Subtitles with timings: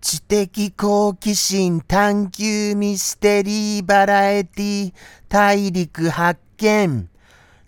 [0.00, 4.92] 知的好奇心探求ミステリーバラエティ
[5.28, 7.08] 大陸発見。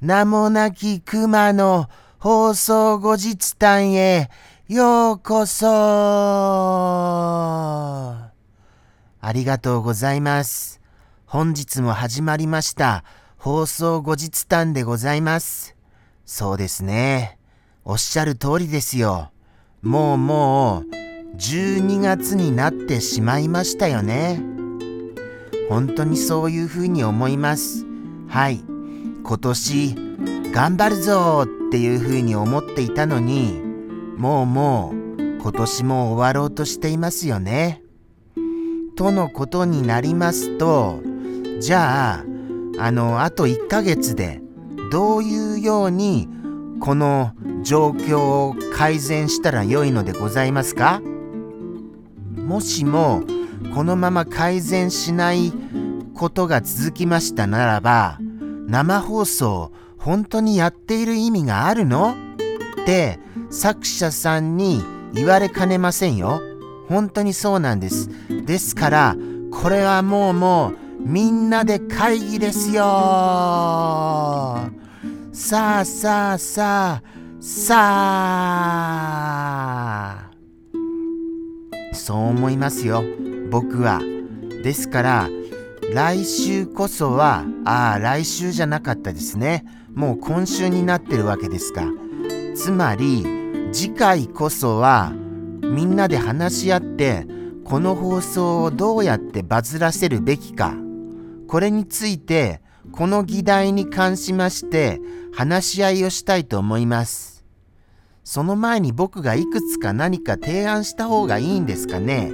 [0.00, 1.88] 名もなき熊の
[2.18, 4.28] 放送後日誕へ。
[4.70, 5.72] ようこそあ
[9.32, 10.82] りがとうございます。
[11.24, 13.02] 本日も始まりました
[13.38, 15.74] 放送後日談でございます。
[16.26, 17.38] そうですね。
[17.86, 19.30] おっしゃる通りですよ。
[19.80, 20.84] もうもう
[21.36, 24.38] 12月になってしまいましたよね。
[25.70, 27.86] 本当にそういうふうに思います。
[28.28, 28.62] はい。
[29.24, 29.94] 今年
[30.52, 33.66] 頑張るぞっていうふうに思っていたのに、
[34.18, 37.82] もうもう今年も終わろうとしていますよね。
[38.96, 41.00] とのことになりますと、
[41.60, 42.24] じゃあ、
[42.80, 44.40] あの、あと1ヶ月で
[44.90, 46.28] どういうように
[46.80, 47.30] この
[47.62, 51.00] 状況を改善したら良いのでございますか？
[52.36, 53.22] もしも
[53.72, 55.52] このまま改善しない
[56.14, 58.18] ことが続きましたならば
[58.66, 62.16] 生放送本当にやっている意味があるの？
[62.82, 64.82] って作者さんに
[65.12, 66.40] 言われかねませんよ。
[66.88, 68.10] 本当にそうなんです。
[68.46, 69.16] ですから
[69.50, 72.82] これはもうもうみんなで会議ですよ。
[75.32, 77.02] さあさあさあ
[77.40, 77.76] さ
[80.18, 80.30] あ。
[81.92, 83.04] そう思いますよ。
[83.50, 84.00] 僕は。
[84.62, 85.28] ですから
[85.92, 89.64] 来週こそはああ来週じゃなかったですね。
[89.94, 91.84] もう今週になってるわけですか。
[92.54, 93.37] つまり
[93.72, 95.12] 次回こそは
[95.62, 97.26] みんなで話し合って
[97.64, 100.74] この放送をどうやってバズらせるべきか
[101.46, 102.60] これについて
[102.92, 105.00] この議題に関しまして
[105.34, 107.44] 話し合いをしたいと思います。
[108.24, 112.30] その前に僕がいくつか何か提案した方がいいんですかね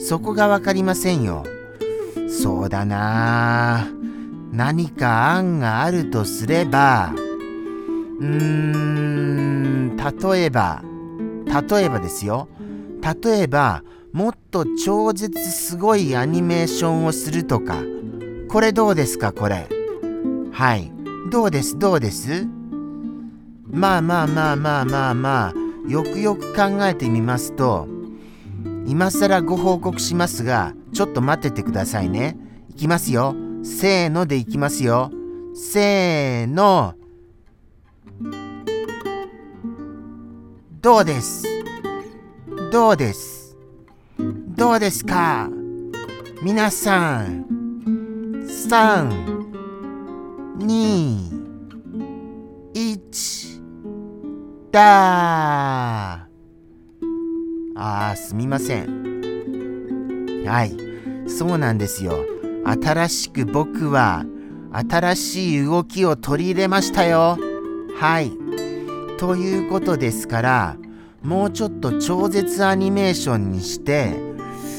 [0.00, 1.44] そこがわかりませんよ。
[2.28, 3.86] そうだな
[4.52, 7.12] 何か案があるとすれば、
[8.20, 9.55] うーん、
[10.10, 10.82] 例えば、
[11.46, 12.48] 例えばですよ。
[13.22, 17.82] 例えば、もっと超絶すごいアニメーションをするとか、
[18.48, 19.68] これどうですかこれ？
[20.52, 20.92] はい。
[21.30, 21.78] どうです？
[21.78, 22.46] どうです？
[23.68, 25.54] まあまあまあまあまあまあ、
[25.90, 27.88] よくよく考えてみますと、
[28.86, 32.38] 今更ご報告しますが、ちょっと待っててくださいね。
[32.70, 33.34] いきますよ。
[33.62, 35.10] せーのでいきますよ。
[35.54, 36.94] せーの。
[40.86, 41.42] どうです？
[42.70, 43.56] どうです？
[44.56, 45.50] どうですか？
[46.44, 47.44] 皆さん、
[48.46, 49.48] 3、
[50.58, 51.18] 2、
[52.72, 53.60] 1、
[54.70, 60.44] だあー、すみません。
[60.46, 60.76] はい、
[61.28, 62.24] そうなんですよ。
[62.64, 64.24] 新しく僕は、
[64.72, 67.36] 新しい動きを取り入れましたよ。
[67.98, 68.30] はい。
[69.18, 70.76] ということですから、
[71.22, 74.14] もうちょっと超絶アニメーションにして、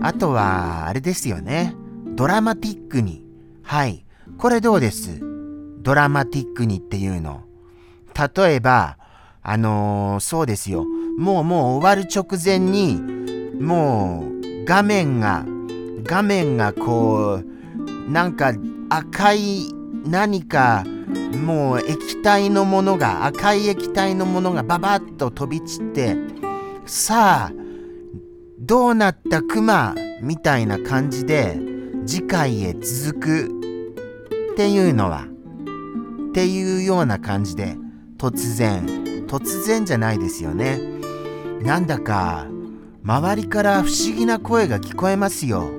[0.00, 1.74] あとは、あれですよね。
[2.16, 3.24] ドラマティックに。
[3.62, 4.04] はい。
[4.38, 5.20] これどうです？
[5.82, 7.42] ドラマティックにっていうの。
[8.36, 8.96] 例えば、
[9.42, 10.84] あのーそうですよ。
[11.18, 13.00] もうもう終わる直前に、
[13.60, 15.44] もう画面が、
[16.04, 18.54] 画面がこう、なんか
[18.88, 19.72] 赤い
[20.06, 20.84] 何か、
[21.36, 26.16] もう液体のものが、赤い液体のものがババッと飛び散って、
[26.86, 27.52] さあ、
[28.58, 31.58] どうなったクマみたいな感じで
[32.06, 33.46] 次回へ続く
[34.52, 35.26] っていうのは
[36.28, 37.76] っていうような感じで
[38.18, 38.84] 突然
[39.26, 40.78] 突然じゃないですよね。
[41.62, 42.46] なんだか
[43.02, 45.70] 周りから不思議な声が聞こえますよ。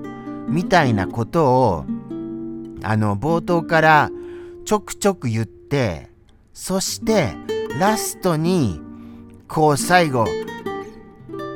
[0.48, 1.86] みたいなことを
[2.84, 4.12] あの冒頭から
[4.72, 6.08] ちょくちょく言って
[6.54, 7.34] そして
[7.78, 8.80] ラストに
[9.50, 10.26] こう最後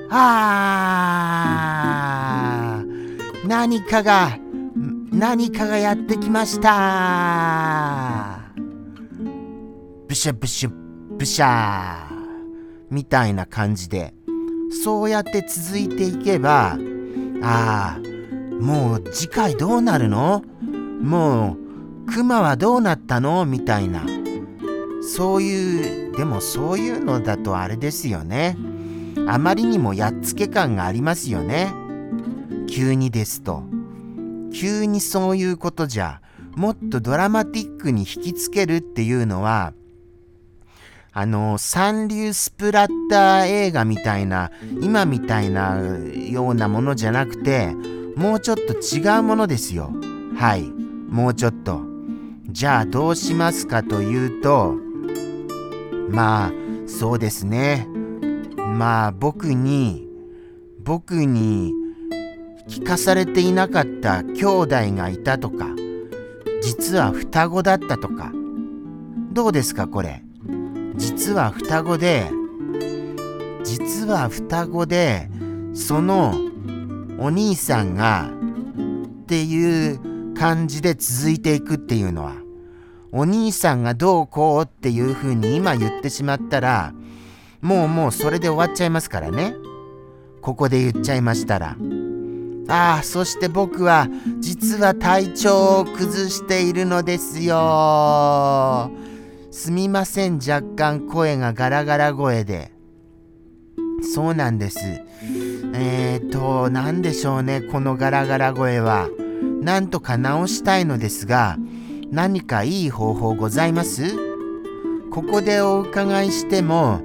[0.10, 4.38] あー何かが
[5.14, 8.42] 何かがやってきました
[10.10, 10.74] ブシャブシュ
[11.18, 12.08] ブシャ
[12.90, 14.14] みたいな感じで
[14.84, 16.78] そうやって続いていけば
[17.42, 18.00] ああ
[18.60, 20.44] もう次回どうなるの？
[21.02, 21.65] もう
[22.08, 23.46] クマはどうなったの？
[23.46, 24.06] みたいな
[25.02, 28.58] そういうでもそういうのだとあれですよね
[29.28, 31.74] あまりにもやっつけ感がありますよね
[32.70, 33.64] 急にですと
[34.54, 36.22] 急にそういうことじゃ
[36.56, 39.74] もっとドラマティックに引きつけるっていうのは
[41.18, 45.78] あの、三流スプラッター映画みたいな、今みたいな
[46.30, 47.72] ようなものじゃなくて、
[48.18, 49.94] もうちょっと違うものですよ。
[50.36, 50.64] はい。
[51.08, 51.95] もうちょっと。
[52.56, 54.76] じゃあどうしますかというと、
[56.10, 56.52] まあ、
[56.88, 57.86] そうですね。
[58.78, 60.08] まあ、僕に、
[60.82, 61.74] 僕に
[62.70, 65.68] 聞かされていなかった兄弟がいたとか、
[66.62, 68.32] 実は双子だったとか、
[69.34, 70.24] どうですかこれ？
[70.96, 72.30] 実は双子で
[73.66, 75.30] 実は双子で
[75.74, 76.34] その
[77.20, 78.30] お兄さんが
[79.24, 82.45] っていう感じで続いていくっていうのは
[83.16, 86.94] お兄さんがどうこうっていうふうに今言ってしまったら
[87.62, 89.56] もうもうそれで終わっちゃいますからね
[90.42, 91.78] ここで言っちゃいましたら
[92.68, 94.08] ああそして僕は
[94.40, 98.92] 実は体調を崩しているのですよ
[99.56, 102.74] すみません、若干声がガラガラ声で。
[104.04, 104.80] そうなんです。
[105.74, 109.08] えーと、何でしょうね、このガラガラ声は。
[109.62, 111.58] なんとか直したいのですが、
[112.12, 114.16] 何かいい方法ございます？
[115.12, 117.02] ここでお伺いしても、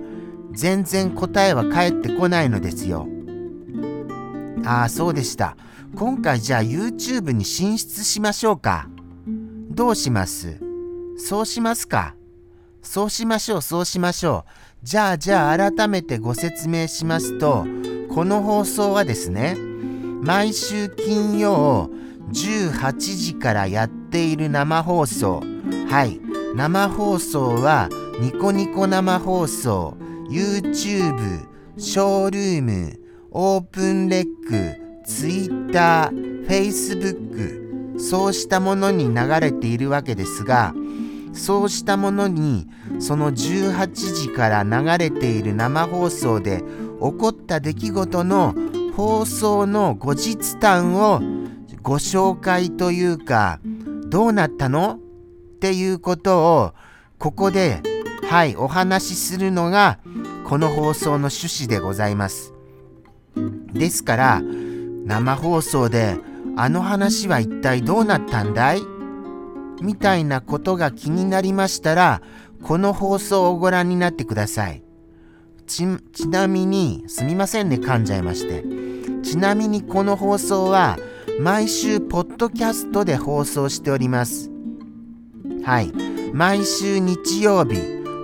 [0.53, 3.07] 全然答えは返ってこないのですよ。
[4.65, 5.57] ああ、そうでした。
[5.97, 8.89] 今回じゃあ YouTube に進出しましょうか。
[9.71, 10.61] どうします？
[11.17, 12.15] そうしますか？
[12.83, 14.51] そうしましょう、そうしましょう。
[14.83, 17.67] じゃあ、じゃあ、改めてご説明しますと、
[18.13, 19.57] この放送はですね、
[20.23, 21.91] 毎週金曜
[22.33, 25.43] 18時からやっている生放送。
[25.89, 26.21] はい。
[26.55, 27.89] 生放送は、
[28.21, 29.97] ニコニコ生放送、
[30.29, 31.47] YouTube、
[31.77, 33.01] ショールーム、
[33.31, 36.11] オープンレック、Twitter、
[36.47, 40.75] Facebook、そうしたものに流れているわけですが、
[41.33, 42.67] そうしたものに
[42.99, 46.63] その18時から流れている生放送で
[47.01, 48.55] 起こった出来事の
[48.97, 51.21] 放送の後日談を
[51.83, 53.61] ご紹介というか
[54.09, 54.99] どうなったの？
[55.57, 56.75] っていうことを
[57.19, 57.83] ここで
[58.29, 59.99] はいお話しするのが
[60.45, 62.55] この放送の趣旨でございます。
[63.73, 66.17] ですから生放送で
[66.57, 68.83] あの話は一体どうなったんだい？
[69.81, 72.21] みたいなことが気になりましたら、
[72.63, 74.83] この放送をご覧になってください。
[75.67, 78.63] ち、ちなみに、すみませんね、噛んじゃいまして。
[79.23, 80.99] ちなみにこの放送は、
[81.41, 84.51] 毎週ポッドキャストで放送しております。
[85.63, 85.93] はい。
[86.33, 87.77] 毎週日曜日、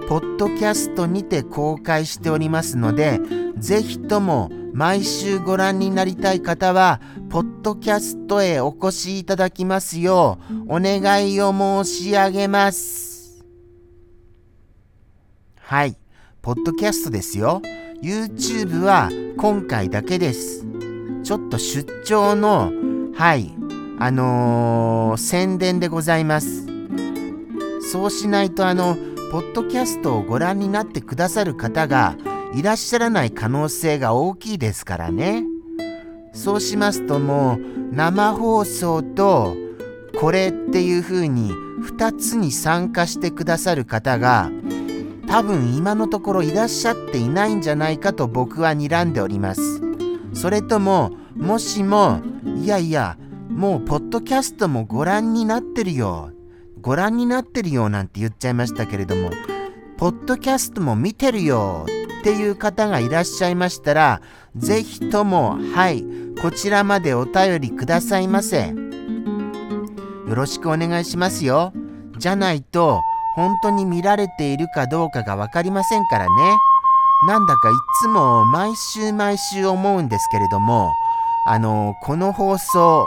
[0.08, 3.20] ポッドキャストにて公開しておりますので、
[3.58, 10.38] ぜひとも毎週ご覧になりたい方は、ポッドキャストへお越しいただきますよ
[10.68, 11.52] う、お願いを
[11.84, 13.44] 申し上げます。
[15.58, 15.96] はい、
[16.42, 17.60] ポッドキャストですよ。
[18.02, 20.64] YouTube は今回だけです。
[21.26, 22.70] ちょっと出張の、
[23.16, 23.52] はい、
[23.98, 26.68] あのー、宣伝でございます。
[27.90, 28.96] そうしないと、あの、
[29.32, 32.16] ポッドキャストをご覧になってくださる方が、
[32.54, 35.42] いらっしゃらない可能性が大きいですからね。
[36.32, 37.58] そうしますともう
[37.92, 39.56] 生放送と
[40.20, 41.50] これっていう風に
[41.82, 44.50] 2つに参加してくださる方が
[45.26, 49.75] 多分今のところいらっしゃっていないんじゃないかと僕は睨んでおります。
[50.36, 52.20] それとももしも
[52.56, 53.16] いやいや
[53.48, 56.30] もうポッドキャストもご覧になってるよ
[56.80, 59.30] ご覧になってるよなんて言っちゃいましたけれども
[59.96, 61.86] ポッドキャストも見てるよ
[62.26, 64.20] っていう方がいらっしゃいましたら、
[64.56, 66.04] ぜひとも、はい、
[66.42, 68.74] こちらまでお便りくださいませ。
[70.28, 71.72] よろしくお願いしますよ。
[72.18, 73.00] じゃないと、
[73.36, 76.56] 本当に見られているかどうかがわかりませんからね。
[77.24, 80.92] なんだかいつも毎週毎週思うんですけれども、
[81.46, 83.06] あの、この放送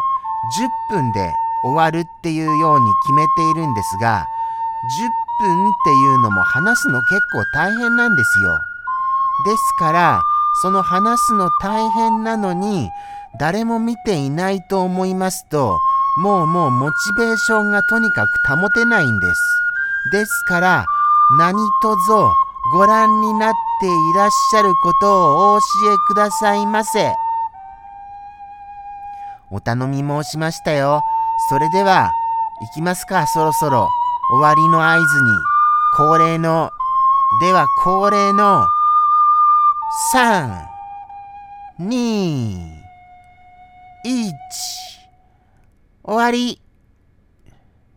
[0.92, 1.32] 10分で
[1.64, 4.26] 終わるっていうように決めているんですが、
[5.42, 8.52] 10分っていうのも話すの結構大変なんですよ。
[9.46, 10.22] ですから、
[10.62, 12.90] その話すの大変なのに、
[13.40, 15.78] 誰も見ていないと思いますと、
[16.18, 19.42] もうもうモチベーションがとにかく保てないんです。
[20.12, 20.86] ですから、
[21.38, 22.34] 何とぞ
[22.74, 27.14] ご覧になってていらっしゃることをお教えくださいませ。
[29.50, 31.02] お頼み申しましたよ。
[31.50, 32.12] それでは、
[32.62, 33.88] 行きますか、そろそろ。
[34.32, 35.32] 終わりの合図に、
[35.98, 36.72] 恒例の、
[37.42, 38.68] では恒例の、
[40.14, 40.66] 3、
[41.80, 42.80] 2、
[44.06, 44.32] 1、
[46.04, 46.62] 終わり。